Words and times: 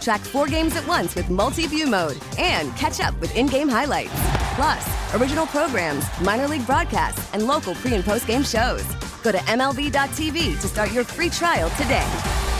Track 0.00 0.20
four 0.20 0.46
games 0.46 0.76
at 0.76 0.86
once 0.86 1.14
with 1.14 1.30
multi 1.30 1.66
view 1.66 1.86
mode 1.86 2.18
and 2.38 2.74
catch 2.76 3.00
up 3.00 3.18
with 3.20 3.34
in 3.36 3.46
game 3.46 3.68
highlights. 3.68 4.12
Plus, 4.54 5.14
original 5.14 5.46
programs, 5.46 6.04
minor 6.20 6.48
league 6.48 6.66
broadcasts, 6.66 7.32
and 7.34 7.46
local 7.46 7.74
pre 7.74 7.94
and 7.94 8.04
post 8.04 8.26
game 8.26 8.42
shows. 8.42 8.84
Go 9.22 9.32
to 9.32 9.38
MLB.tv 9.38 10.60
to 10.60 10.68
start 10.68 10.92
your 10.92 11.04
free 11.04 11.30
trial 11.30 11.70
today. 11.70 12.06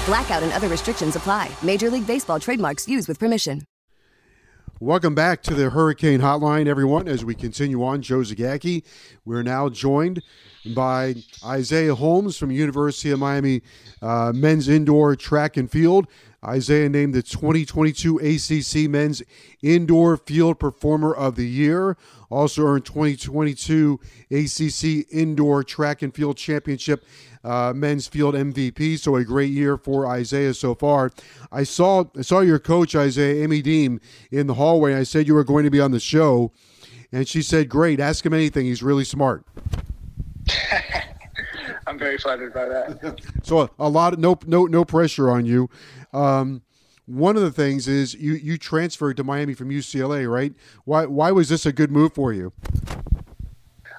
Blackout 0.06 0.42
and 0.42 0.52
other 0.52 0.68
restrictions 0.68 1.16
apply. 1.16 1.50
Major 1.62 1.90
League 1.90 2.06
Baseball 2.06 2.40
trademarks 2.40 2.88
used 2.88 3.08
with 3.08 3.18
permission. 3.18 3.62
Welcome 4.80 5.16
back 5.16 5.42
to 5.42 5.54
the 5.54 5.70
Hurricane 5.70 6.20
Hotline, 6.20 6.68
everyone. 6.68 7.08
As 7.08 7.24
we 7.24 7.34
continue 7.34 7.82
on, 7.82 8.00
Joe 8.00 8.18
Zagacki. 8.20 8.84
We're 9.24 9.42
now 9.42 9.68
joined 9.68 10.22
by 10.74 11.16
Isaiah 11.44 11.96
Holmes 11.96 12.38
from 12.38 12.52
University 12.52 13.10
of 13.10 13.18
Miami 13.18 13.62
uh, 14.02 14.32
Men's 14.32 14.68
Indoor 14.68 15.16
Track 15.16 15.56
and 15.56 15.68
Field. 15.68 16.06
Isaiah 16.44 16.88
named 16.88 17.14
the 17.14 17.22
2022 17.22 18.18
ACC 18.18 18.88
Men's 18.88 19.22
Indoor 19.62 20.16
Field 20.16 20.58
Performer 20.58 21.14
of 21.14 21.34
the 21.34 21.48
Year. 21.48 21.96
Also 22.30 22.62
earned 22.62 22.84
2022 22.84 23.98
ACC 24.30 25.06
Indoor 25.10 25.64
Track 25.64 26.02
and 26.02 26.14
Field 26.14 26.36
Championship 26.36 27.04
uh, 27.44 27.72
Men's 27.74 28.06
Field 28.06 28.34
MVP. 28.34 28.98
So 28.98 29.16
a 29.16 29.24
great 29.24 29.50
year 29.50 29.76
for 29.76 30.06
Isaiah 30.06 30.54
so 30.54 30.74
far. 30.74 31.10
I 31.50 31.64
saw 31.64 32.04
I 32.16 32.22
saw 32.22 32.40
your 32.40 32.58
coach 32.58 32.94
Isaiah 32.94 33.42
Amy 33.42 33.62
Deem 33.62 34.00
in 34.30 34.46
the 34.46 34.54
hallway. 34.54 34.94
I 34.94 35.02
said 35.02 35.26
you 35.26 35.34
were 35.34 35.44
going 35.44 35.64
to 35.64 35.70
be 35.70 35.80
on 35.80 35.90
the 35.90 36.00
show, 36.00 36.52
and 37.10 37.26
she 37.26 37.42
said, 37.42 37.68
"Great, 37.68 38.00
ask 38.00 38.24
him 38.24 38.34
anything. 38.34 38.66
He's 38.66 38.82
really 38.82 39.04
smart." 39.04 39.44
I'm 41.88 41.98
very 41.98 42.18
flattered 42.18 42.52
by 42.52 42.66
that. 42.66 43.20
so 43.42 43.70
a, 43.78 43.88
lot 43.88 44.12
of 44.12 44.18
no 44.18 44.38
no 44.46 44.66
no 44.66 44.84
pressure 44.84 45.30
on 45.30 45.46
you. 45.46 45.70
Um, 46.12 46.62
one 47.06 47.36
of 47.36 47.42
the 47.42 47.50
things 47.50 47.88
is 47.88 48.14
you 48.14 48.34
you 48.34 48.58
transferred 48.58 49.16
to 49.16 49.24
Miami 49.24 49.54
from 49.54 49.70
UCLA, 49.70 50.30
right? 50.30 50.52
Why 50.84 51.06
why 51.06 51.32
was 51.32 51.48
this 51.48 51.64
a 51.64 51.72
good 51.72 51.90
move 51.90 52.12
for 52.12 52.32
you? 52.32 52.52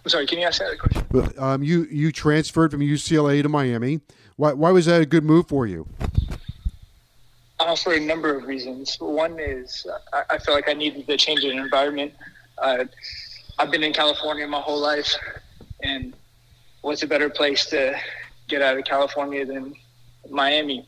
I'm 0.05 0.09
sorry. 0.09 0.27
Can 0.27 0.37
you 0.37 0.45
ask 0.45 0.59
that 0.59 0.77
question? 0.77 1.33
Um, 1.39 1.63
you 1.63 1.87
you 1.89 2.11
transferred 2.11 2.71
from 2.71 2.81
UCLA 2.81 3.41
to 3.41 3.49
Miami. 3.49 4.01
Why 4.35 4.53
why 4.53 4.69
was 4.69 4.85
that 4.85 5.01
a 5.01 5.05
good 5.07 5.23
move 5.23 5.47
for 5.47 5.65
you? 5.65 5.87
Uh, 7.59 7.75
for 7.75 7.93
a 7.93 7.99
number 7.99 8.33
of 8.37 8.45
reasons. 8.45 8.95
One 8.99 9.39
is 9.39 9.87
I, 10.13 10.35
I 10.35 10.37
feel 10.37 10.53
like 10.53 10.69
I 10.69 10.73
needed 10.73 11.07
the 11.07 11.17
change 11.17 11.43
in 11.43 11.57
environment. 11.57 12.13
Uh, 12.59 12.85
I've 13.57 13.71
been 13.71 13.83
in 13.83 13.93
California 13.93 14.47
my 14.47 14.61
whole 14.61 14.79
life, 14.79 15.13
and 15.81 16.13
what's 16.81 17.03
a 17.03 17.07
better 17.07 17.29
place 17.29 17.65
to 17.67 17.97
get 18.47 18.61
out 18.61 18.77
of 18.77 18.85
California 18.85 19.45
than 19.45 19.73
Miami? 20.29 20.87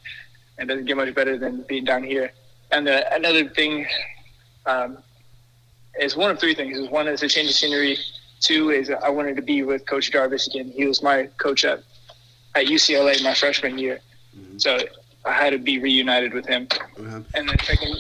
It 0.58 0.68
doesn't 0.68 0.86
get 0.86 0.98
much 0.98 1.14
better 1.14 1.38
than 1.38 1.64
being 1.64 1.86
down 1.86 2.04
here. 2.04 2.32
And 2.72 2.88
the, 2.88 3.14
another 3.14 3.50
thing 3.50 3.88
um, 4.66 4.98
is 6.00 6.16
one 6.16 6.32
of 6.32 6.40
three 6.40 6.56
things. 6.56 6.78
Is 6.78 6.90
one 6.90 7.08
is 7.08 7.24
a 7.24 7.28
change 7.28 7.50
of 7.50 7.56
scenery. 7.56 7.98
Two 8.40 8.70
is 8.70 8.90
I 8.90 9.10
wanted 9.10 9.36
to 9.36 9.42
be 9.42 9.64
with 9.64 9.86
Coach 9.86 10.12
Jarvis 10.12 10.48
again. 10.48 10.72
He 10.72 10.86
was 10.86 11.04
my 11.04 11.28
coach 11.38 11.66
at 11.66 11.84
at 12.56 12.66
UCLA 12.66 13.24
my 13.24 13.34
freshman 13.34 13.78
year, 13.78 14.00
mm-hmm. 14.38 14.58
so 14.58 14.78
I 15.26 15.32
had 15.32 15.52
to 15.52 15.58
be 15.58 15.80
reunited 15.80 16.34
with 16.34 16.46
him. 16.46 16.68
Mm-hmm. 16.68 17.22
And 17.34 17.50
the 17.50 17.58
second, 17.64 17.96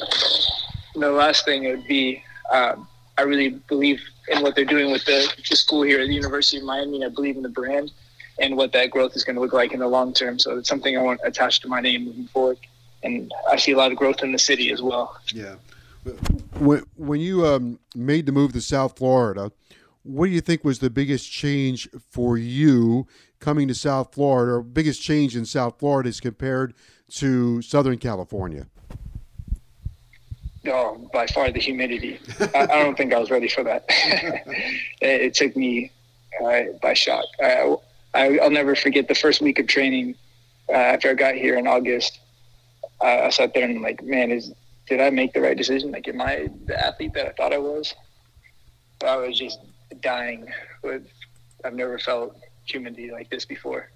the 0.95 1.11
last 1.11 1.45
thing 1.45 1.65
would 1.65 1.87
be 1.87 2.23
um, 2.51 2.87
I 3.17 3.23
really 3.23 3.49
believe 3.67 4.01
in 4.29 4.41
what 4.41 4.55
they're 4.55 4.65
doing 4.65 4.91
with 4.91 5.05
the, 5.05 5.31
the 5.49 5.55
school 5.55 5.83
here 5.83 5.99
at 5.99 6.07
the 6.07 6.13
University 6.13 6.57
of 6.57 6.63
Miami. 6.63 7.03
I 7.05 7.09
believe 7.09 7.35
in 7.35 7.43
the 7.43 7.49
brand 7.49 7.91
and 8.39 8.57
what 8.57 8.71
that 8.73 8.89
growth 8.89 9.15
is 9.15 9.23
going 9.23 9.35
to 9.35 9.41
look 9.41 9.53
like 9.53 9.73
in 9.73 9.79
the 9.79 9.87
long 9.87 10.13
term. 10.13 10.39
So 10.39 10.57
it's 10.57 10.69
something 10.69 10.97
I 10.97 11.01
want 11.01 11.19
attached 11.23 11.61
to 11.63 11.67
my 11.67 11.81
name 11.81 12.05
moving 12.05 12.27
forward. 12.27 12.57
And 13.03 13.31
I 13.49 13.57
see 13.57 13.71
a 13.71 13.77
lot 13.77 13.91
of 13.91 13.97
growth 13.97 14.23
in 14.23 14.31
the 14.31 14.39
city 14.39 14.71
as 14.71 14.81
well. 14.81 15.17
Yeah. 15.33 15.55
When, 16.57 16.83
when 16.95 17.19
you 17.19 17.45
um, 17.45 17.79
made 17.95 18.25
the 18.25 18.31
move 18.31 18.53
to 18.53 18.61
South 18.61 18.97
Florida, 18.97 19.51
what 20.03 20.25
do 20.27 20.31
you 20.31 20.41
think 20.41 20.63
was 20.63 20.79
the 20.79 20.89
biggest 20.89 21.31
change 21.31 21.87
for 22.09 22.37
you 22.37 23.07
coming 23.39 23.67
to 23.67 23.75
South 23.75 24.13
Florida, 24.13 24.53
or 24.53 24.61
biggest 24.61 25.01
change 25.01 25.35
in 25.35 25.45
South 25.45 25.77
Florida 25.77 26.09
as 26.09 26.19
compared 26.19 26.73
to 27.09 27.61
Southern 27.61 27.97
California? 27.97 28.67
Oh, 30.67 31.09
by 31.11 31.25
far 31.27 31.51
the 31.51 31.59
humidity. 31.59 32.19
I, 32.53 32.63
I, 32.63 32.83
don't 32.83 32.95
think 32.95 33.13
I 33.13 33.19
was 33.19 33.31
ready 33.31 33.47
for 33.47 33.63
that. 33.63 33.85
it, 33.89 35.21
it, 35.21 35.33
took 35.33 35.55
me 35.55 35.91
uh, 36.43 36.63
by 36.81 36.93
shock. 36.93 37.25
I, 37.41 37.75
I, 38.13 38.29
will 38.29 38.51
never 38.51 38.75
forget 38.75 39.07
the 39.07 39.15
first 39.15 39.41
week 39.41 39.57
of 39.57 39.65
training 39.65 40.15
uh, 40.69 40.73
after 40.73 41.09
I 41.09 41.13
got 41.15 41.33
here 41.33 41.57
in 41.57 41.65
August. 41.65 42.19
Uh, 43.03 43.21
I 43.23 43.29
sat 43.29 43.55
there 43.55 43.63
and 43.63 43.77
I'm 43.77 43.81
like, 43.81 44.03
man, 44.03 44.29
is 44.29 44.53
did 44.87 45.01
I 45.01 45.09
make 45.09 45.33
the 45.33 45.41
right 45.41 45.57
decision? 45.57 45.91
Like, 45.91 46.07
am 46.07 46.21
I 46.21 46.49
the 46.65 46.79
athlete 46.79 47.13
that 47.13 47.27
I 47.27 47.31
thought 47.31 47.53
I 47.53 47.57
was? 47.57 47.95
But 48.99 49.09
I 49.09 49.15
was 49.15 49.39
just 49.39 49.59
dying. 50.01 50.47
With 50.83 51.07
I've 51.65 51.73
never 51.73 51.97
felt 51.97 52.35
humidity 52.65 53.11
like 53.11 53.29
this 53.31 53.45
before. 53.45 53.89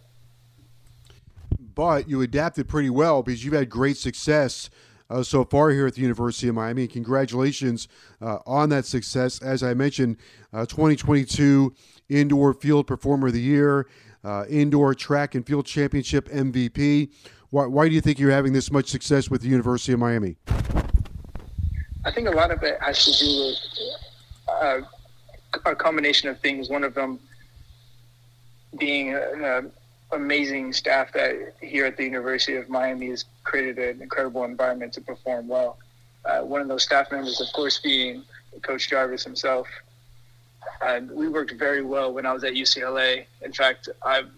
But 1.76 2.10
you 2.10 2.22
adapted 2.22 2.68
pretty 2.68 2.90
well 2.90 3.22
because 3.22 3.44
you've 3.44 3.54
had 3.54 3.70
great 3.70 3.98
success 3.98 4.70
uh, 5.10 5.24
so 5.24 5.44
far 5.46 5.70
here 5.70 5.88
at 5.88 5.96
the 5.96 6.02
University 6.02 6.48
of 6.48 6.56
Miami. 6.56 6.88
Congratulations 6.88 7.88
uh, 8.22 8.40
on 8.46 8.70
that 8.70 8.86
success. 8.86 9.42
As 9.42 9.64
I 9.64 9.74
mentioned, 9.74 10.18
uh, 10.54 10.66
2022 10.66 11.74
Indoor 12.10 12.54
Field 12.54 12.88
Performer 12.88 13.28
of 13.28 13.34
the 13.34 13.42
Year, 13.42 13.88
uh, 14.24 14.46
Indoor 14.50 14.94
Track 14.94 15.36
and 15.36 15.46
Field 15.46 15.66
Championship 15.66 16.28
MVP. 16.30 17.12
Why, 17.50 17.66
why, 17.68 17.88
do 17.88 17.96
you 17.96 18.02
think 18.02 18.20
you're 18.20 18.32
having 18.32 18.54
this 18.54 18.72
much 18.72 18.88
success 18.88 19.30
with 19.30 19.42
the 19.42 19.48
University 19.48 19.94
of 19.94 20.00
Miami? 20.00 20.36
I 22.04 22.12
think 22.12 22.28
a 22.28 22.32
lot 22.32 22.52
of 22.52 22.62
it 22.64 22.78
has 22.82 23.06
to 23.06 23.26
do 23.26 23.46
with 23.46 23.58
uh, 24.50 24.82
a 25.66 25.76
combination 25.76 26.30
of 26.30 26.40
things. 26.40 26.70
One 26.70 26.84
of 26.84 26.94
them 26.94 27.20
being 28.78 29.14
an 29.14 29.72
amazing 30.12 30.74
staff 30.74 31.14
that 31.14 31.54
here 31.62 31.86
at 31.86 31.98
the 31.98 32.04
University 32.04 32.58
of 32.58 32.70
Miami 32.70 33.10
has 33.10 33.26
created 33.46 33.78
an 33.78 34.02
incredible 34.02 34.44
environment 34.44 34.92
to 34.94 35.02
perform 35.02 35.48
well. 35.48 35.78
Uh, 36.26 36.42
one 36.42 36.60
of 36.60 36.68
those 36.68 36.84
staff 36.84 37.12
members, 37.12 37.40
of 37.40 37.48
course, 37.54 37.80
being 37.80 38.24
Coach 38.62 38.90
Jarvis 38.90 39.24
himself. 39.24 39.68
And 40.82 41.10
we 41.12 41.30
worked 41.30 41.54
very 41.54 41.84
well 41.84 42.12
when 42.12 42.26
I 42.26 42.34
was 42.34 42.44
at 42.44 42.54
UCLA. 42.54 43.26
In 43.42 43.54
fact, 43.54 43.88
I've 44.04 44.30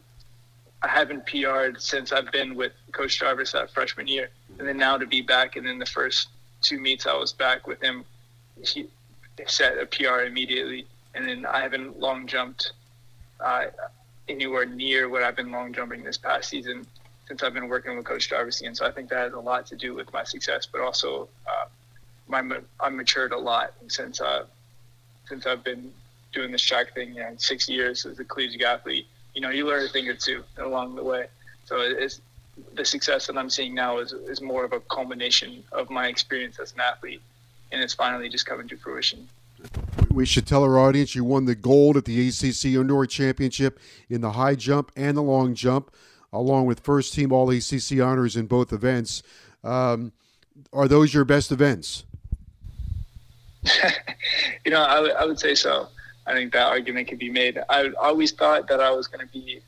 I 0.83 0.89
haven't 0.89 1.25
PR'd 1.25 1.81
since 1.81 2.11
I've 2.11 2.31
been 2.31 2.53
with 2.53 2.71
Coach 2.91 3.17
Jarvis 3.19 3.53
that 3.53 3.71
freshman 3.71 4.07
year, 4.07 4.29
and 4.59 4.67
then 4.67 4.77
now 4.77 4.95
to 4.97 5.07
be 5.07 5.21
back, 5.21 5.55
and 5.55 5.65
then 5.65 5.79
the 5.79 5.87
first 5.87 6.29
two 6.61 6.79
meets 6.79 7.07
I 7.07 7.15
was 7.15 7.33
back 7.33 7.65
with 7.65 7.81
him, 7.81 8.05
he 8.63 8.87
set 9.47 9.79
a 9.79 9.87
PR 9.87 10.21
immediately, 10.21 10.85
and 11.15 11.27
then 11.27 11.47
I 11.47 11.61
haven't 11.61 11.99
long 11.99 12.27
jumped 12.27 12.73
uh, 13.39 13.65
anywhere 14.29 14.65
near 14.65 15.09
what 15.09 15.23
I've 15.23 15.35
been 15.35 15.51
long 15.51 15.73
jumping 15.73 16.03
this 16.03 16.17
past 16.17 16.49
season 16.49 16.85
since 17.27 17.43
I've 17.43 17.53
been 17.53 17.67
working 17.67 17.95
with 17.95 18.05
Coach 18.05 18.29
Jarvis. 18.29 18.61
And 18.61 18.75
so 18.75 18.85
I 18.85 18.91
think 18.91 19.09
that 19.09 19.19
has 19.19 19.33
a 19.33 19.39
lot 19.39 19.67
to 19.67 19.75
do 19.75 19.93
with 19.93 20.11
my 20.13 20.23
success, 20.23 20.65
but 20.65 20.81
also 20.81 21.27
uh, 21.45 21.65
my 22.27 22.59
I've 22.79 22.93
matured 22.93 23.31
a 23.31 23.37
lot 23.37 23.73
since 23.87 24.21
uh, 24.21 24.45
since 25.27 25.45
I've 25.45 25.63
been 25.63 25.91
doing 26.33 26.51
this 26.51 26.61
track 26.61 26.93
thing, 26.93 27.15
you 27.15 27.21
know, 27.21 27.33
six 27.37 27.67
years 27.67 28.05
as 28.05 28.19
a 28.19 28.23
collegiate 28.23 28.61
athlete, 28.61 29.07
you 29.33 29.41
know, 29.41 29.49
you 29.49 29.65
learn 29.65 29.85
a 29.85 29.87
thing 29.89 30.07
or 30.07 30.13
two 30.13 30.43
along 30.57 30.95
the 30.95 31.03
way. 31.03 31.27
So 31.65 31.79
it's 31.79 32.21
the 32.73 32.85
success 32.85 33.27
that 33.27 33.37
I'm 33.37 33.49
seeing 33.49 33.73
now 33.73 33.99
is 33.99 34.13
is 34.13 34.41
more 34.41 34.63
of 34.63 34.73
a 34.73 34.79
culmination 34.79 35.63
of 35.71 35.89
my 35.89 36.07
experience 36.07 36.59
as 36.59 36.73
an 36.73 36.79
athlete, 36.79 37.21
and 37.71 37.81
it's 37.81 37.93
finally 37.93 38.29
just 38.29 38.45
coming 38.45 38.67
to 38.69 38.77
fruition. 38.77 39.27
We 40.11 40.25
should 40.25 40.47
tell 40.47 40.63
our 40.63 40.79
audience 40.79 41.13
you 41.13 41.23
won 41.23 41.45
the 41.45 41.55
gold 41.55 41.97
at 41.97 42.05
the 42.05 42.27
ACC 42.27 42.65
Indoor 42.65 43.05
Championship 43.05 43.79
in 44.09 44.21
the 44.21 44.31
high 44.31 44.55
jump 44.55 44.91
and 44.95 45.17
the 45.17 45.21
long 45.21 45.53
jump, 45.53 45.91
along 46.39 46.65
with 46.65 46.79
first 46.79 47.13
team 47.13 47.31
All 47.31 47.49
ACC 47.49 47.99
honors 48.01 48.35
in 48.35 48.47
both 48.47 48.71
events. 48.71 49.23
Um, 49.63 50.11
are 50.73 50.87
those 50.87 51.13
your 51.13 51.25
best 51.25 51.51
events? 51.51 52.05
you 54.65 54.71
know, 54.71 54.81
I, 54.81 55.07
I 55.09 55.25
would 55.25 55.39
say 55.39 55.55
so. 55.55 55.87
I 56.25 56.33
think 56.33 56.51
that 56.53 56.67
argument 56.67 57.07
could 57.07 57.19
be 57.19 57.29
made. 57.29 57.57
I 57.69 57.89
always 57.99 58.31
thought 58.31 58.67
that 58.67 58.81
I 58.81 58.91
was 58.91 59.07
going 59.07 59.25
to 59.25 59.31
be. 59.31 59.61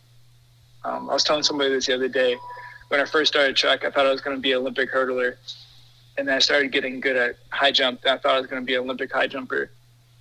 Um, 0.83 1.10
I 1.10 1.13
was 1.13 1.24
telling 1.24 1.44
somebody 1.44 1.69
this 1.69 1.88
the 1.88 1.95
other 1.95 2.07
day. 2.07 2.36
When 2.89 3.00
I 3.00 3.06
first 3.06 3.31
started 3.31 3.56
track, 3.56 3.86
I 3.86 3.92
thought 3.92 4.06
I 4.06 4.12
was 4.12 4.21
going 4.21 4.36
to 4.36 4.42
be 4.42 4.51
an 4.51 4.60
Olympic 4.60 4.92
hurdler, 4.92 5.36
and 6.18 6.27
then 6.27 6.36
I 6.36 6.39
started 6.39 6.71
getting 6.71 7.00
good 7.00 7.16
at 7.16 7.36
high 7.50 7.71
jump. 7.71 8.01
I 8.06 8.18
thought 8.18 8.36
I 8.36 8.39
was 8.39 8.48
going 8.48 8.62
to 8.62 8.66
be 8.66 8.75
an 8.75 8.81
Olympic 8.81 9.12
high 9.12 9.27
jumper, 9.27 9.69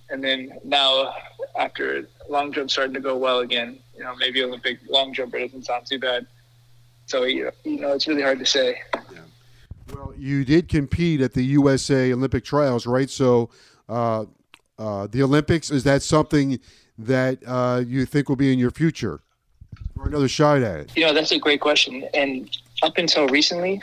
and 0.09 0.23
then 0.23 0.59
now 0.63 1.13
after 1.57 2.07
long 2.29 2.53
jump 2.53 2.69
starting 2.69 2.93
to 2.93 2.99
go 2.99 3.17
well 3.17 3.39
again, 3.39 3.79
you 3.97 4.03
know, 4.03 4.15
maybe 4.15 4.43
Olympic 4.43 4.79
long 4.87 5.13
jumper 5.13 5.39
doesn't 5.39 5.65
sound 5.65 5.87
too 5.87 5.99
bad. 5.99 6.25
So 7.09 7.23
you 7.23 7.51
know, 7.65 7.93
it's 7.93 8.07
really 8.07 8.21
hard 8.21 8.39
to 8.39 8.45
say. 8.45 8.81
Yeah. 8.93 9.19
Well, 9.93 10.13
you 10.17 10.45
did 10.45 10.69
compete 10.69 11.21
at 11.21 11.33
the 11.33 11.43
USA 11.43 12.13
Olympic 12.13 12.43
trials, 12.43 12.85
right? 12.85 13.09
So. 13.09 13.49
Uh, 13.87 14.25
uh, 14.79 15.07
the 15.07 15.21
Olympics 15.21 15.69
is 15.69 15.83
that 15.83 16.01
something 16.01 16.57
that 16.97 17.39
uh, 17.45 17.83
you 17.85 18.05
think 18.05 18.29
will 18.29 18.37
be 18.37 18.53
in 18.53 18.57
your 18.57 18.71
future 18.71 19.19
or 19.97 20.07
another 20.07 20.29
shot 20.29 20.61
at 20.61 20.79
it? 20.79 20.91
You 20.95 21.05
know, 21.05 21.13
that's 21.13 21.31
a 21.31 21.39
great 21.39 21.59
question. 21.59 22.07
And 22.13 22.49
up 22.81 22.97
until 22.97 23.27
recently, 23.27 23.81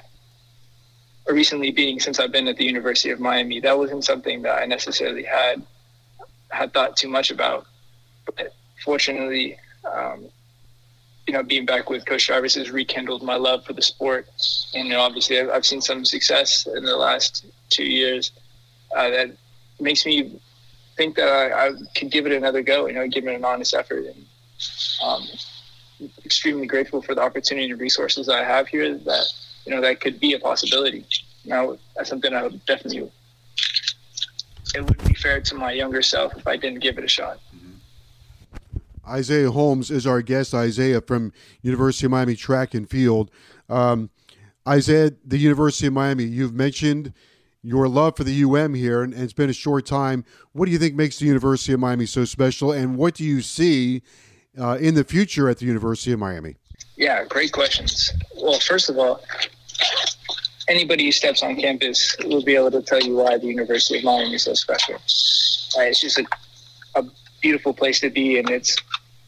or 1.26 1.34
recently 1.34 1.70
being 1.70 2.00
since 2.00 2.18
I've 2.18 2.32
been 2.32 2.48
at 2.48 2.56
the 2.56 2.64
University 2.64 3.10
of 3.10 3.20
Miami, 3.20 3.60
that 3.60 3.76
wasn't 3.76 4.04
something 4.04 4.42
that 4.42 4.62
I 4.62 4.64
necessarily 4.64 5.22
had 5.22 5.62
had 6.50 6.72
thought 6.72 6.96
too 6.96 7.08
much 7.08 7.30
about. 7.30 7.66
But 8.24 8.54
fortunately, 8.82 9.58
um, 9.84 10.28
you 11.26 11.34
know, 11.34 11.42
being 11.42 11.66
back 11.66 11.90
with 11.90 12.06
Coach 12.06 12.28
Jarvis 12.28 12.54
has 12.54 12.70
rekindled 12.70 13.22
my 13.22 13.36
love 13.36 13.64
for 13.64 13.72
the 13.72 13.82
sport. 13.82 14.28
And 14.74 14.86
you 14.86 14.94
know, 14.94 15.00
obviously, 15.00 15.40
I've, 15.40 15.50
I've 15.50 15.66
seen 15.66 15.80
some 15.80 16.04
success 16.04 16.66
in 16.66 16.84
the 16.84 16.96
last 16.96 17.46
two 17.68 17.84
years 17.84 18.32
uh, 18.96 19.10
that 19.10 19.36
makes 19.80 20.06
me 20.06 20.40
think 20.96 21.16
that 21.16 21.28
I, 21.28 21.68
I, 21.68 21.72
could 21.96 22.10
give 22.10 22.26
it 22.26 22.32
another 22.32 22.62
go. 22.62 22.86
You 22.86 22.94
know, 22.94 23.08
give 23.08 23.26
it 23.26 23.34
an 23.34 23.44
honest 23.44 23.74
effort, 23.74 24.04
and 24.06 24.24
um, 25.02 25.24
extremely 26.24 26.66
grateful 26.66 27.02
for 27.02 27.14
the 27.14 27.22
opportunity 27.22 27.70
and 27.70 27.80
resources 27.80 28.28
I 28.28 28.44
have 28.44 28.68
here. 28.68 28.96
That 28.96 29.26
you 29.64 29.74
know 29.74 29.80
that 29.80 30.00
could 30.00 30.20
be 30.20 30.34
a 30.34 30.38
possibility. 30.38 31.04
Now, 31.44 31.76
that's 31.96 32.08
something 32.08 32.32
I 32.32 32.44
would 32.44 32.64
definitely. 32.66 33.10
It 34.74 34.80
wouldn't 34.82 35.08
be 35.08 35.14
fair 35.14 35.40
to 35.40 35.54
my 35.54 35.72
younger 35.72 36.02
self 36.02 36.36
if 36.36 36.46
I 36.46 36.56
didn't 36.56 36.80
give 36.80 36.98
it 36.98 37.04
a 37.04 37.08
shot. 37.08 37.40
Isaiah 39.08 39.50
Holmes 39.50 39.90
is 39.90 40.06
our 40.06 40.22
guest. 40.22 40.54
Isaiah 40.54 41.00
from 41.00 41.32
University 41.62 42.06
of 42.06 42.12
Miami 42.12 42.34
Track 42.34 42.74
and 42.74 42.88
Field. 42.88 43.30
Um, 43.68 44.10
Isaiah, 44.66 45.12
the 45.24 45.38
University 45.38 45.86
of 45.86 45.92
Miami. 45.92 46.24
You've 46.24 46.54
mentioned 46.54 47.12
your 47.62 47.88
love 47.88 48.16
for 48.16 48.24
the 48.24 48.44
UM 48.44 48.74
here, 48.74 49.02
and, 49.02 49.12
and, 49.12 49.22
it's 49.22 49.32
been 49.32 49.50
a 49.50 49.54
short 49.54 49.86
time. 49.86 50.24
What 50.52 50.66
do 50.66 50.72
you 50.72 50.78
think 50.78 50.94
makes 50.94 51.18
the 51.18 51.26
University 51.26 51.72
of 51.72 51.80
Miami 51.80 52.06
so 52.06 52.24
special, 52.24 52.72
and 52.72 52.96
what 52.96 53.14
do 53.14 53.24
you 53.24 53.42
see 53.42 54.02
uh, 54.58 54.78
in 54.80 54.94
the 54.94 55.04
future 55.04 55.48
at 55.48 55.58
the 55.58 55.66
University 55.66 56.12
of 56.12 56.18
Miami? 56.18 56.56
Yeah, 56.96 57.24
great 57.24 57.52
questions. 57.52 58.12
Well, 58.36 58.58
first 58.60 58.88
of 58.88 58.98
all, 58.98 59.20
anybody 60.68 61.06
who 61.06 61.12
steps 61.12 61.42
on 61.42 61.56
campus 61.56 62.16
will 62.24 62.42
be 62.42 62.54
able 62.54 62.70
to 62.70 62.82
tell 62.82 63.00
you 63.00 63.16
why 63.16 63.36
the 63.38 63.46
University 63.46 63.98
of 63.98 64.04
Miami 64.04 64.34
is 64.34 64.44
so 64.44 64.54
special. 64.54 64.96
It's 64.96 66.00
just 66.00 66.18
a, 66.18 66.26
a 66.94 67.04
beautiful 67.40 67.74
place 67.74 68.00
to 68.00 68.10
be, 68.10 68.38
and 68.38 68.48
it's 68.48 68.76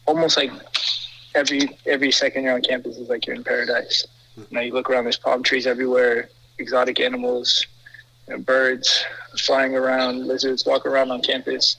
almost 0.09 0.37
like 0.37 0.51
every 1.35 1.77
every 1.85 2.11
second 2.11 2.43
you're 2.43 2.55
on 2.55 2.61
campus 2.61 2.97
is 2.97 3.07
like 3.09 3.27
you're 3.27 3.35
in 3.35 3.43
paradise. 3.43 4.05
You 4.35 4.45
know, 4.51 4.61
you 4.61 4.73
look 4.73 4.89
around, 4.89 5.03
there's 5.03 5.17
palm 5.17 5.43
trees 5.43 5.67
everywhere, 5.67 6.29
exotic 6.57 6.99
animals, 6.99 7.67
you 8.27 8.33
know, 8.33 8.39
birds 8.39 9.05
flying 9.45 9.75
around, 9.75 10.25
lizards 10.27 10.65
walk 10.65 10.85
around 10.85 11.11
on 11.11 11.21
campus. 11.21 11.77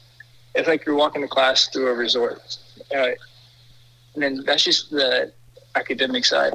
It's 0.54 0.68
like 0.68 0.86
you're 0.86 0.94
walking 0.94 1.22
to 1.22 1.28
class 1.28 1.68
through 1.68 1.88
a 1.88 1.94
resort. 1.94 2.58
Uh, 2.94 3.10
and 4.14 4.22
then 4.22 4.44
that's 4.44 4.64
just 4.64 4.90
the 4.90 5.32
academic 5.74 6.24
side. 6.24 6.54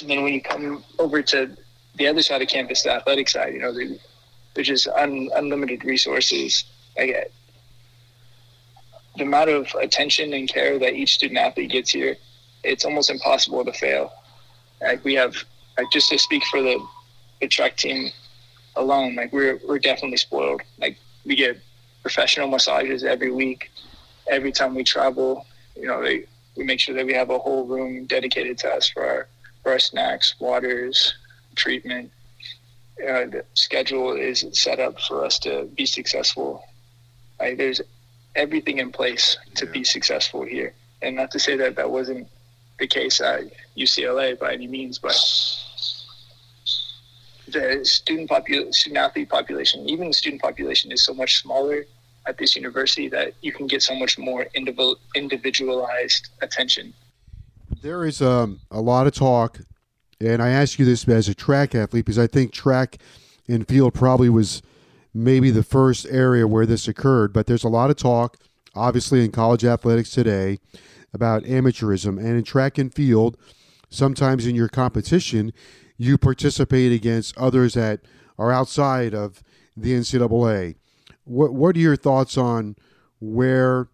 And 0.00 0.10
then 0.10 0.22
when 0.22 0.34
you 0.34 0.42
come 0.42 0.84
over 0.98 1.22
to 1.22 1.56
the 1.94 2.06
other 2.06 2.22
side 2.22 2.42
of 2.42 2.48
campus, 2.48 2.82
the 2.82 2.92
athletic 2.92 3.28
side, 3.28 3.54
you 3.54 3.60
know, 3.60 3.72
there's 4.54 4.66
just 4.66 4.88
un, 4.88 5.30
unlimited 5.34 5.84
resources. 5.84 6.64
Like, 6.98 7.30
the 9.16 9.22
amount 9.22 9.50
of 9.50 9.68
attention 9.80 10.32
and 10.32 10.48
care 10.48 10.78
that 10.78 10.94
each 10.94 11.14
student 11.14 11.38
athlete 11.38 11.70
gets 11.70 11.90
here, 11.90 12.16
it's 12.62 12.84
almost 12.84 13.10
impossible 13.10 13.64
to 13.64 13.72
fail. 13.72 14.12
Like 14.80 15.04
we 15.04 15.14
have, 15.14 15.36
like 15.78 15.90
just 15.90 16.08
to 16.10 16.18
speak 16.18 16.44
for 16.50 16.60
the 16.62 16.84
the 17.40 17.48
track 17.48 17.76
team 17.76 18.10
alone, 18.76 19.14
like 19.14 19.32
we're 19.32 19.60
we're 19.66 19.78
definitely 19.78 20.16
spoiled. 20.16 20.62
Like 20.78 20.96
we 21.24 21.36
get 21.36 21.58
professional 22.02 22.48
massages 22.48 23.04
every 23.04 23.30
week, 23.30 23.70
every 24.28 24.52
time 24.52 24.74
we 24.74 24.84
travel. 24.84 25.46
You 25.76 25.86
know, 25.86 26.02
they 26.02 26.24
we 26.56 26.64
make 26.64 26.80
sure 26.80 26.94
that 26.94 27.06
we 27.06 27.14
have 27.14 27.30
a 27.30 27.38
whole 27.38 27.66
room 27.66 28.06
dedicated 28.06 28.58
to 28.58 28.68
us 28.70 28.88
for 28.88 29.04
our 29.04 29.28
for 29.62 29.72
our 29.72 29.78
snacks, 29.78 30.34
waters, 30.40 31.14
treatment. 31.54 32.10
Uh, 33.00 33.26
the 33.26 33.44
schedule 33.54 34.12
is 34.12 34.46
set 34.52 34.78
up 34.78 35.00
for 35.00 35.24
us 35.24 35.38
to 35.40 35.64
be 35.76 35.86
successful. 35.86 36.64
Like 37.40 37.58
there's 37.58 37.80
everything 38.36 38.78
in 38.78 38.90
place 38.90 39.36
to 39.56 39.66
yeah. 39.66 39.72
be 39.72 39.84
successful 39.84 40.44
here, 40.44 40.74
and 41.02 41.16
not 41.16 41.30
to 41.32 41.38
say 41.38 41.56
that 41.56 41.76
that 41.76 41.90
wasn't 41.90 42.28
the 42.78 42.86
case 42.86 43.20
at 43.20 43.42
UCLA 43.76 44.38
by 44.38 44.52
any 44.52 44.66
means, 44.66 44.98
but 44.98 45.14
the 47.48 47.80
student 47.84 48.28
population, 48.28 48.72
student 48.72 48.98
athlete 48.98 49.28
population, 49.28 49.88
even 49.88 50.08
the 50.08 50.14
student 50.14 50.42
population 50.42 50.90
is 50.90 51.04
so 51.04 51.14
much 51.14 51.40
smaller 51.42 51.84
at 52.26 52.38
this 52.38 52.56
university 52.56 53.08
that 53.08 53.34
you 53.42 53.52
can 53.52 53.66
get 53.66 53.82
so 53.82 53.94
much 53.94 54.18
more 54.18 54.46
individualized 55.14 56.30
attention. 56.40 56.92
There 57.82 58.04
is 58.04 58.22
um, 58.22 58.60
a 58.70 58.80
lot 58.80 59.06
of 59.06 59.14
talk, 59.14 59.60
and 60.20 60.42
I 60.42 60.50
ask 60.50 60.78
you 60.78 60.84
this 60.84 61.06
as 61.06 61.28
a 61.28 61.34
track 61.34 61.74
athlete 61.74 62.04
because 62.04 62.18
I 62.18 62.26
think 62.26 62.52
track 62.52 62.98
and 63.46 63.68
field 63.68 63.94
probably 63.94 64.30
was 64.30 64.62
maybe 65.14 65.50
the 65.50 65.62
first 65.62 66.06
area 66.10 66.46
where 66.46 66.66
this 66.66 66.88
occurred, 66.88 67.32
but 67.32 67.46
there's 67.46 67.64
a 67.64 67.68
lot 67.68 67.90
of 67.90 67.96
talk, 67.96 68.36
obviously, 68.74 69.24
in 69.24 69.30
college 69.30 69.64
athletics 69.64 70.10
today 70.10 70.58
about 71.12 71.44
amateurism. 71.44 72.18
And 72.18 72.36
in 72.36 72.42
track 72.42 72.76
and 72.76 72.92
field, 72.92 73.36
sometimes 73.88 74.46
in 74.46 74.56
your 74.56 74.68
competition, 74.68 75.52
you 75.96 76.18
participate 76.18 76.92
against 76.92 77.38
others 77.38 77.74
that 77.74 78.00
are 78.36 78.50
outside 78.50 79.14
of 79.14 79.42
the 79.76 79.92
NCAA. 79.92 80.74
What 81.24 81.54
What 81.54 81.76
are 81.76 81.80
your 81.80 81.96
thoughts 81.96 82.36
on 82.36 82.74
where 83.20 83.88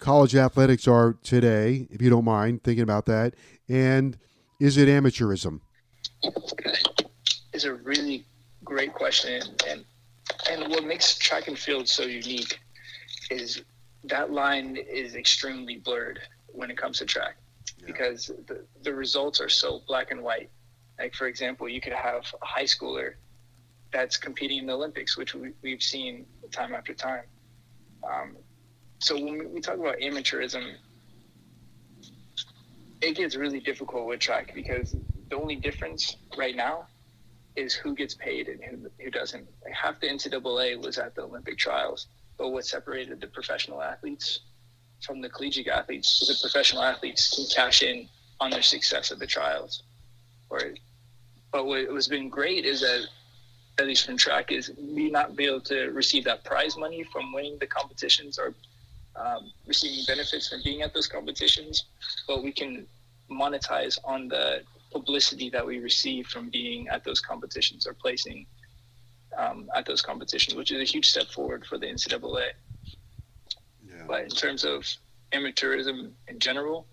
college 0.00 0.34
athletics 0.34 0.88
are 0.88 1.18
today, 1.22 1.86
if 1.90 2.00
you 2.00 2.10
don't 2.10 2.24
mind 2.24 2.64
thinking 2.64 2.82
about 2.82 3.06
that? 3.06 3.34
And 3.68 4.18
is 4.58 4.76
it 4.76 4.88
amateurism? 4.88 5.60
It's 7.52 7.64
a 7.64 7.74
really 7.74 8.24
great 8.64 8.94
question, 8.94 9.42
and 9.68 9.84
and 10.50 10.68
what 10.70 10.84
makes 10.84 11.16
track 11.18 11.48
and 11.48 11.58
field 11.58 11.88
so 11.88 12.04
unique 12.04 12.58
is 13.30 13.62
that 14.04 14.32
line 14.32 14.76
is 14.76 15.14
extremely 15.14 15.78
blurred 15.78 16.20
when 16.48 16.70
it 16.70 16.76
comes 16.76 16.98
to 16.98 17.06
track 17.06 17.36
yeah. 17.78 17.86
because 17.86 18.26
the, 18.46 18.64
the 18.82 18.92
results 18.92 19.40
are 19.40 19.48
so 19.48 19.82
black 19.86 20.10
and 20.10 20.22
white 20.22 20.50
like 20.98 21.14
for 21.14 21.26
example, 21.26 21.68
you 21.68 21.80
could 21.80 21.92
have 21.92 22.24
a 22.40 22.46
high 22.46 22.64
schooler 22.64 23.14
that's 23.92 24.16
competing 24.16 24.58
in 24.58 24.66
the 24.66 24.72
Olympics, 24.72 25.16
which 25.16 25.34
we, 25.34 25.70
have 25.70 25.82
seen 25.82 26.24
time 26.50 26.74
after 26.74 26.94
time. 26.94 27.24
Um, 28.04 28.36
so 29.00 29.14
when 29.14 29.52
we 29.52 29.60
talk 29.60 29.78
about 29.78 29.98
amateurism, 29.98 30.74
it 33.00 33.16
gets 33.16 33.34
really 33.34 33.58
difficult 33.58 34.06
with 34.06 34.20
track 34.20 34.54
because 34.54 34.94
the 35.28 35.36
only 35.36 35.56
difference 35.56 36.16
right 36.36 36.54
now 36.54 36.86
is 37.56 37.74
who 37.74 37.94
gets 37.94 38.14
paid 38.14 38.48
and 38.48 38.62
who, 38.64 38.90
who 39.02 39.10
doesn't. 39.10 39.46
Like 39.64 39.74
half 39.74 40.00
the 40.00 40.08
NCAA 40.08 40.80
was 40.80 40.98
at 40.98 41.14
the 41.14 41.22
Olympic 41.22 41.58
trials, 41.58 42.06
but 42.38 42.50
what 42.50 42.64
separated 42.64 43.20
the 43.20 43.26
professional 43.26 43.82
athletes 43.82 44.40
from 45.02 45.20
the 45.20 45.28
collegiate 45.28 45.68
athletes 45.68 46.20
was 46.20 46.28
the 46.28 46.48
professional 46.48 46.82
athletes 46.82 47.34
can 47.34 47.44
cash 47.54 47.82
in 47.82 48.08
on 48.40 48.50
their 48.50 48.62
success 48.62 49.10
at 49.10 49.18
the 49.18 49.26
trials. 49.26 49.82
Or 50.48 50.60
but 51.50 51.66
what 51.66 51.86
has 51.90 52.08
been 52.08 52.28
great 52.28 52.64
is 52.64 52.80
that 52.80 53.06
at 53.78 53.86
least 53.86 54.06
from 54.06 54.16
track 54.16 54.52
is 54.52 54.70
we 54.78 55.10
not 55.10 55.36
be 55.36 55.44
able 55.44 55.60
to 55.60 55.90
receive 55.90 56.24
that 56.24 56.44
prize 56.44 56.76
money 56.76 57.04
from 57.04 57.32
winning 57.32 57.58
the 57.58 57.66
competitions 57.66 58.38
or 58.38 58.54
um, 59.16 59.50
receiving 59.66 60.04
benefits 60.06 60.48
from 60.48 60.60
being 60.64 60.82
at 60.82 60.94
those 60.94 61.06
competitions, 61.06 61.84
but 62.26 62.42
we 62.42 62.52
can 62.52 62.86
monetize 63.30 63.98
on 64.04 64.28
the 64.28 64.62
publicity 64.92 65.50
that 65.50 65.66
we 65.66 65.78
receive 65.78 66.26
from 66.26 66.50
being 66.50 66.88
at 66.88 67.04
those 67.04 67.20
competitions 67.20 67.86
or 67.86 67.94
placing 67.94 68.46
um, 69.36 69.68
at 69.74 69.86
those 69.86 70.02
competitions, 70.02 70.54
which 70.54 70.70
is 70.70 70.80
a 70.80 70.84
huge 70.84 71.08
step 71.08 71.26
forward 71.28 71.64
for 71.66 71.78
the 71.78 71.86
NCAA. 71.86 72.50
Yeah. 73.86 73.94
But 74.06 74.24
in 74.24 74.30
terms 74.30 74.64
of 74.64 74.86
amateurism 75.32 76.10
in 76.28 76.38
general, 76.38 76.86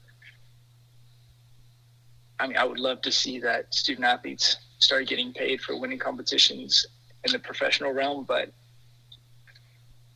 I 2.39 2.47
mean, 2.47 2.57
I 2.57 2.63
would 2.63 2.79
love 2.79 3.01
to 3.01 3.11
see 3.11 3.39
that 3.39 3.73
student 3.73 4.05
athletes 4.05 4.57
start 4.79 5.07
getting 5.07 5.33
paid 5.33 5.61
for 5.61 5.77
winning 5.77 5.99
competitions 5.99 6.85
in 7.25 7.33
the 7.33 7.39
professional 7.39 7.91
realm, 7.91 8.23
but 8.23 8.51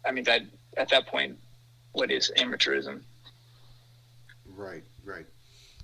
I 0.05 0.11
mean, 0.11 0.23
that 0.23 0.41
at 0.77 0.89
that 0.89 1.07
point, 1.07 1.37
what 1.91 2.11
is 2.11 2.31
amateurism? 2.37 3.01
Right, 4.55 4.83
right. 5.03 5.25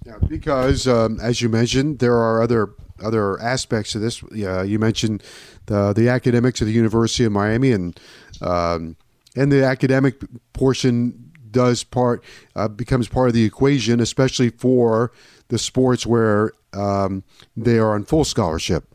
Yeah, 0.05 0.17
because 0.27 0.87
um, 0.87 1.19
as 1.21 1.41
you 1.41 1.49
mentioned, 1.49 1.99
there 1.99 2.15
are 2.15 2.41
other 2.41 2.69
other 3.03 3.39
aspects 3.41 3.95
of 3.95 4.01
this. 4.01 4.23
Yeah, 4.31 4.63
you 4.63 4.79
mentioned 4.79 5.23
the 5.65 5.93
the 5.93 6.09
academics 6.09 6.61
of 6.61 6.67
the 6.67 6.73
University 6.73 7.25
of 7.25 7.31
Miami, 7.31 7.71
and 7.71 7.99
um, 8.41 8.95
and 9.35 9.51
the 9.51 9.63
academic 9.63 10.21
portion 10.53 11.31
does 11.51 11.83
part 11.83 12.23
uh, 12.55 12.67
becomes 12.67 13.07
part 13.07 13.27
of 13.27 13.33
the 13.33 13.43
equation, 13.43 13.99
especially 13.99 14.49
for 14.49 15.11
the 15.49 15.57
sports 15.57 16.05
where 16.05 16.51
um, 16.73 17.23
they 17.57 17.77
are 17.77 17.93
on 17.93 18.03
full 18.03 18.23
scholarship. 18.23 18.85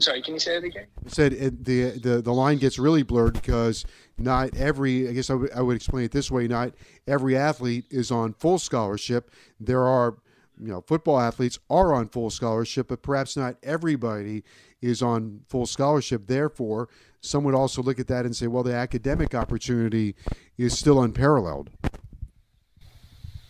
Sorry, 0.00 0.22
can 0.22 0.34
you 0.34 0.40
say 0.40 0.58
that 0.58 0.64
again? 0.64 0.86
I 1.04 1.08
said 1.08 1.32
it, 1.32 1.64
the, 1.64 1.90
the 1.90 2.22
the 2.22 2.32
line 2.32 2.58
gets 2.58 2.78
really 2.78 3.02
blurred 3.02 3.34
because 3.34 3.84
not 4.18 4.56
every. 4.56 5.08
I 5.08 5.12
guess 5.12 5.28
I, 5.28 5.34
w- 5.34 5.50
I 5.54 5.60
would 5.60 5.76
explain 5.76 6.04
it 6.04 6.12
this 6.12 6.30
way: 6.30 6.48
not 6.48 6.72
every 7.06 7.36
athlete 7.36 7.84
is 7.90 8.10
on 8.10 8.32
full 8.32 8.58
scholarship. 8.58 9.30
There 9.58 9.82
are, 9.82 10.16
you 10.58 10.68
know, 10.68 10.80
football 10.80 11.20
athletes 11.20 11.58
are 11.68 11.92
on 11.92 12.08
full 12.08 12.30
scholarship, 12.30 12.88
but 12.88 13.02
perhaps 13.02 13.36
not 13.36 13.56
everybody 13.62 14.42
is 14.80 15.02
on 15.02 15.40
full 15.48 15.66
scholarship. 15.66 16.26
Therefore, 16.26 16.88
some 17.20 17.44
would 17.44 17.54
also 17.54 17.82
look 17.82 17.98
at 17.98 18.06
that 18.06 18.24
and 18.24 18.34
say, 18.34 18.46
well, 18.46 18.62
the 18.62 18.74
academic 18.74 19.34
opportunity 19.34 20.14
is 20.56 20.78
still 20.78 21.02
unparalleled. 21.02 21.70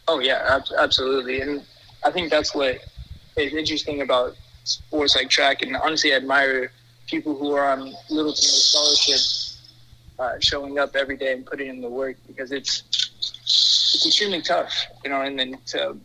Oh 0.09 0.19
yeah, 0.19 0.45
ab- 0.49 0.77
absolutely, 0.77 1.41
and 1.41 1.63
I 2.05 2.11
think 2.11 2.31
that's 2.31 2.55
what 2.55 2.79
is 3.37 3.55
interesting 3.55 4.01
about 4.03 4.35
sports 4.71 5.17
like 5.17 5.29
track. 5.29 5.63
And 5.63 5.77
honestly, 5.77 6.13
I 6.13 6.17
admire 6.17 6.73
people 7.07 7.37
who 7.37 7.53
are 7.53 7.71
on 7.71 7.93
little 8.09 8.33
to 8.33 8.43
no 8.43 8.59
scholarship, 8.63 9.21
uh, 10.19 10.39
showing 10.41 10.79
up 10.79 10.95
every 10.95 11.17
day 11.17 11.33
and 11.33 11.45
putting 11.45 11.69
in 11.69 11.81
the 11.81 11.89
work 11.89 12.17
because 12.27 12.53
it's 12.53 12.85
it's 13.95 14.07
extremely 14.07 14.43
tough, 14.43 14.73
you 15.05 15.11
know. 15.11 15.23
And 15.23 15.39
then 15.39 15.59
to 15.67 15.97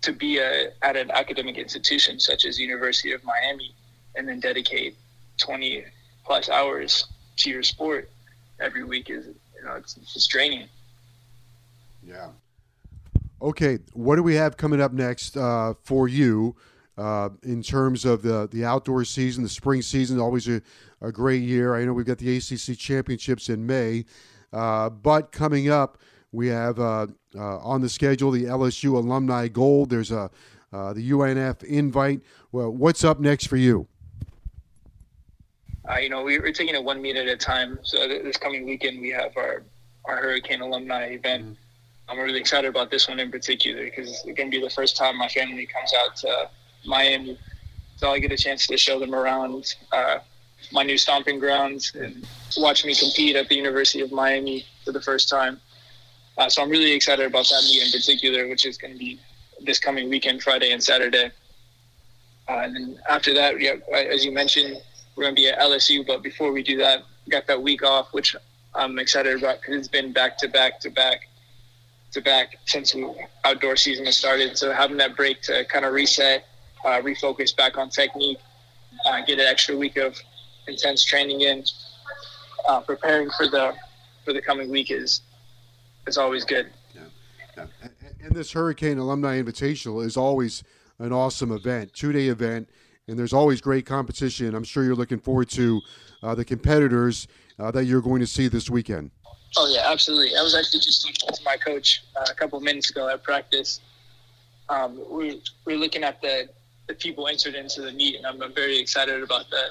to 0.00 0.12
be 0.12 0.38
a, 0.38 0.70
at 0.82 0.96
an 0.96 1.10
academic 1.10 1.58
institution 1.58 2.18
such 2.20 2.44
as 2.44 2.58
University 2.58 3.12
of 3.12 3.22
Miami, 3.24 3.74
and 4.16 4.28
then 4.28 4.40
dedicate 4.40 4.96
twenty 5.36 5.84
plus 6.24 6.48
hours 6.48 7.06
to 7.36 7.50
your 7.50 7.62
sport 7.62 8.10
every 8.60 8.84
week 8.84 9.10
is 9.10 9.26
you 9.26 9.64
know 9.64 9.74
it's, 9.74 9.96
it's 9.96 10.26
draining. 10.26 10.68
Yeah. 12.06 12.28
Okay, 13.40 13.78
what 13.92 14.16
do 14.16 14.22
we 14.22 14.34
have 14.34 14.56
coming 14.56 14.80
up 14.80 14.92
next 14.92 15.36
uh, 15.36 15.74
for 15.84 16.08
you 16.08 16.56
uh, 16.98 17.30
in 17.42 17.62
terms 17.62 18.04
of 18.04 18.22
the 18.22 18.48
the 18.50 18.64
outdoor 18.64 19.04
season? 19.04 19.42
The 19.42 19.48
spring 19.48 19.82
season 19.82 20.20
always 20.20 20.48
a, 20.48 20.60
a 21.00 21.10
great 21.10 21.42
year. 21.42 21.74
I 21.74 21.84
know 21.84 21.92
we've 21.92 22.04
got 22.04 22.18
the 22.18 22.36
ACC 22.36 22.76
championships 22.76 23.48
in 23.48 23.64
May, 23.64 24.04
uh, 24.52 24.90
but 24.90 25.32
coming 25.32 25.70
up 25.70 25.98
we 26.32 26.48
have 26.48 26.78
uh, 26.78 27.06
uh, 27.34 27.58
on 27.58 27.80
the 27.80 27.88
schedule 27.88 28.30
the 28.30 28.44
LSU 28.44 28.94
Alumni 28.94 29.48
Gold. 29.48 29.90
There's 29.90 30.10
a 30.10 30.30
uh, 30.72 30.92
the 30.92 31.10
UNF 31.10 31.64
invite. 31.64 32.20
Well, 32.52 32.70
what's 32.70 33.04
up 33.04 33.20
next 33.20 33.46
for 33.46 33.56
you? 33.56 33.86
Uh, 35.88 35.96
you 35.96 36.10
know, 36.10 36.22
we, 36.22 36.36
are 36.36 36.52
taking 36.52 36.74
it 36.74 36.84
one 36.84 37.00
meet 37.00 37.16
at 37.16 37.26
a 37.26 37.36
time. 37.36 37.78
So 37.82 38.06
this 38.06 38.36
coming 38.36 38.66
weekend, 38.66 39.00
we 39.00 39.08
have 39.10 39.34
our, 39.36 39.62
our 40.04 40.16
Hurricane 40.16 40.60
alumni 40.60 41.04
event. 41.04 41.44
Mm-hmm. 41.44 41.52
I'm 42.10 42.18
really 42.18 42.40
excited 42.40 42.68
about 42.68 42.90
this 42.90 43.08
one 43.08 43.18
in 43.20 43.30
particular 43.30 43.84
because 43.84 44.08
it's 44.10 44.22
going 44.24 44.50
to 44.50 44.58
be 44.58 44.60
the 44.60 44.70
first 44.70 44.96
time 44.96 45.16
my 45.16 45.28
family 45.28 45.66
comes 45.66 45.92
out 45.94 46.16
to 46.16 46.50
Miami. 46.84 47.38
So 47.96 48.10
I 48.10 48.18
get 48.18 48.32
a 48.32 48.36
chance 48.36 48.66
to 48.68 48.76
show 48.76 48.98
them 48.98 49.14
around 49.14 49.74
uh, 49.92 50.18
my 50.72 50.82
new 50.82 50.98
stomping 50.98 51.38
grounds 51.38 51.94
and 51.94 52.26
watch 52.56 52.84
me 52.84 52.94
compete 52.94 53.36
at 53.36 53.48
the 53.48 53.56
University 53.56 54.00
of 54.00 54.12
Miami 54.12 54.64
for 54.84 54.92
the 54.92 55.00
first 55.00 55.28
time. 55.28 55.60
Uh, 56.36 56.48
so 56.48 56.62
I'm 56.62 56.70
really 56.70 56.92
excited 56.92 57.26
about 57.26 57.48
that 57.48 57.62
meet 57.64 57.82
in 57.82 57.90
particular, 57.90 58.48
which 58.48 58.64
is 58.64 58.78
going 58.78 58.92
to 58.92 58.98
be 58.98 59.18
this 59.60 59.78
coming 59.78 60.08
weekend, 60.08 60.42
Friday 60.42 60.70
and 60.70 60.82
Saturday. 60.82 61.30
Uh, 62.48 62.60
and 62.62 62.76
then 62.76 62.98
after 63.08 63.34
that, 63.34 63.60
yeah, 63.60 63.74
as 63.92 64.24
you 64.24 64.32
mentioned, 64.32 64.76
we're 65.16 65.24
going 65.24 65.34
to 65.34 65.40
be 65.40 65.48
at 65.48 65.58
LSU. 65.58 66.06
But 66.06 66.22
before 66.22 66.52
we 66.52 66.62
do 66.62 66.76
that, 66.78 67.02
got 67.28 67.46
that 67.48 67.60
week 67.60 67.82
off, 67.82 68.12
which 68.12 68.34
I'm 68.74 68.98
excited 68.98 69.36
about 69.36 69.60
because 69.60 69.76
it's 69.76 69.88
been 69.88 70.12
back 70.12 70.38
to 70.38 70.48
back 70.48 70.80
to 70.80 70.90
back 70.90 71.28
to 72.12 72.20
back 72.20 72.56
since 72.64 72.94
outdoor 73.44 73.76
season 73.76 74.06
has 74.06 74.16
started. 74.16 74.56
So 74.56 74.72
having 74.72 74.96
that 74.98 75.16
break 75.16 75.42
to 75.42 75.64
kind 75.66 75.84
of 75.84 75.92
reset, 75.92 76.46
uh, 76.84 77.00
refocus 77.00 77.56
back 77.56 77.76
on 77.78 77.90
technique, 77.90 78.38
uh, 79.06 79.20
get 79.24 79.38
an 79.38 79.46
extra 79.46 79.76
week 79.76 79.96
of 79.96 80.16
intense 80.66 81.04
training 81.04 81.42
in, 81.42 81.64
uh, 82.68 82.80
preparing 82.80 83.30
for 83.36 83.48
the 83.48 83.74
for 84.24 84.32
the 84.32 84.42
coming 84.42 84.70
week 84.70 84.90
is 84.90 85.22
is 86.06 86.18
always 86.18 86.44
good. 86.44 86.70
Yeah. 86.94 87.02
yeah. 87.56 87.88
And 88.22 88.34
this 88.34 88.52
Hurricane 88.52 88.98
Alumni 88.98 89.40
Invitational 89.40 90.04
is 90.04 90.16
always 90.16 90.62
an 90.98 91.12
awesome 91.12 91.52
event, 91.52 91.94
two 91.94 92.12
day 92.12 92.28
event 92.28 92.68
and 93.08 93.18
there's 93.18 93.32
always 93.32 93.60
great 93.60 93.86
competition. 93.86 94.54
I'm 94.54 94.64
sure 94.64 94.84
you're 94.84 94.94
looking 94.94 95.18
forward 95.18 95.48
to 95.50 95.80
uh, 96.22 96.34
the 96.34 96.44
competitors 96.44 97.26
uh, 97.58 97.70
that 97.72 97.86
you're 97.86 98.02
going 98.02 98.20
to 98.20 98.26
see 98.26 98.48
this 98.48 98.70
weekend. 98.70 99.10
Oh 99.56 99.66
yeah, 99.74 99.90
absolutely. 99.90 100.36
I 100.36 100.42
was 100.42 100.54
actually 100.54 100.80
just 100.80 101.02
talking 101.02 101.34
to 101.34 101.42
my 101.42 101.56
coach 101.56 102.04
uh, 102.16 102.26
a 102.30 102.34
couple 102.34 102.60
minutes 102.60 102.90
ago 102.90 103.08
at 103.08 103.22
practice. 103.22 103.80
Um, 104.68 105.00
we, 105.10 105.42
we're 105.64 105.78
looking 105.78 106.04
at 106.04 106.20
the, 106.20 106.50
the 106.88 106.94
people 106.94 107.28
entered 107.28 107.54
into 107.54 107.82
the 107.82 107.92
meet, 107.92 108.16
and 108.16 108.26
I'm, 108.26 108.52
very 108.54 108.78
excited 108.78 109.22
about 109.22 109.48
the 109.50 109.62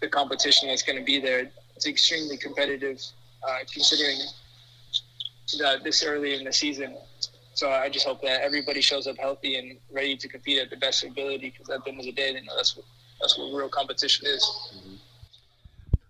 the 0.00 0.08
competition 0.08 0.68
that's 0.68 0.82
going 0.82 0.98
to 0.98 1.04
be 1.04 1.20
there. 1.20 1.50
It's 1.76 1.86
extremely 1.86 2.36
competitive, 2.36 3.02
uh, 3.46 3.58
considering 3.72 4.18
that 5.58 5.84
this 5.84 6.02
early 6.02 6.34
in 6.34 6.44
the 6.44 6.52
season. 6.52 6.96
So 7.54 7.70
I 7.70 7.88
just 7.88 8.06
hope 8.06 8.22
that 8.22 8.40
everybody 8.42 8.80
shows 8.80 9.06
up 9.06 9.18
healthy 9.18 9.56
and 9.56 9.76
ready 9.92 10.16
to 10.16 10.28
compete 10.28 10.58
at 10.58 10.70
the 10.70 10.76
best 10.76 11.04
ability. 11.04 11.50
Because 11.50 11.68
at 11.68 11.84
the 11.84 11.90
end 11.90 12.00
of 12.00 12.06
the 12.06 12.12
day, 12.12 12.32
you 12.32 12.44
know 12.44 12.56
that's 12.56 12.76
what 12.76 12.86
that's 13.20 13.38
what 13.38 13.52
real 13.56 13.68
competition 13.68 14.26
is. 14.26 14.42
Mm-hmm. 14.76 14.94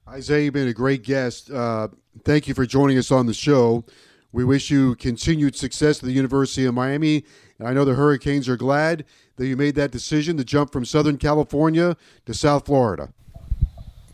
Isaiah, 0.09 0.45
you've 0.45 0.55
been 0.55 0.69
a 0.69 0.73
great 0.73 1.03
guest. 1.03 1.51
Uh, 1.51 1.89
thank 2.25 2.49
you 2.49 2.55
for 2.55 2.67
joining 2.67 2.99
us 2.99 3.11
on 3.11 3.27
the 3.27 3.35
show. 3.35 3.85
We 4.33 4.45
wish 4.45 4.71
you 4.71 4.95
continued 4.97 5.57
success 5.57 5.99
at 5.99 6.05
the 6.05 6.13
University 6.13 6.65
of 6.65 6.75
Miami. 6.75 7.25
And 7.61 7.69
I 7.69 7.75
know 7.75 7.85
the 7.85 7.95
Hurricanes 7.95 8.49
are 8.49 8.57
glad 8.57 9.05
that 9.37 9.47
you 9.47 9.55
made 9.55 9.75
that 9.75 9.91
decision 9.91 10.39
to 10.39 10.45
jump 10.45 10.73
from 10.73 10.87
Southern 10.87 11.19
California 11.19 11.95
to 12.25 12.33
South 12.33 12.65
Florida. 12.65 13.13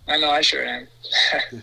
I 0.08 0.18
know, 0.18 0.30
I 0.30 0.40
sure 0.40 0.64
am. 0.64 0.88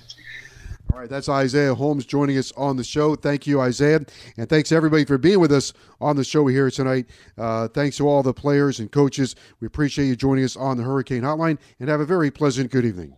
All 0.93 0.99
right, 0.99 1.09
that's 1.09 1.27
Isaiah 1.27 1.75
Holmes 1.75 2.05
joining 2.05 2.37
us 2.37 2.53
on 2.53 2.77
the 2.77 2.85
show. 2.85 3.15
Thank 3.15 3.45
you, 3.47 3.59
Isaiah. 3.59 3.99
And 4.37 4.47
thanks 4.47 4.71
everybody 4.71 5.03
for 5.03 5.17
being 5.17 5.41
with 5.41 5.51
us 5.51 5.73
on 5.99 6.15
the 6.15 6.23
show 6.23 6.47
here 6.47 6.71
tonight. 6.71 7.07
Uh, 7.37 7.67
thanks 7.67 7.97
to 7.97 8.07
all 8.07 8.23
the 8.23 8.33
players 8.33 8.79
and 8.79 8.89
coaches. 8.89 9.35
We 9.59 9.67
appreciate 9.67 10.05
you 10.05 10.15
joining 10.15 10.45
us 10.45 10.55
on 10.55 10.77
the 10.77 10.83
Hurricane 10.83 11.23
Hotline 11.23 11.57
and 11.79 11.89
have 11.89 11.99
a 11.99 12.05
very 12.05 12.31
pleasant 12.31 12.71
good 12.71 12.85
evening. 12.85 13.17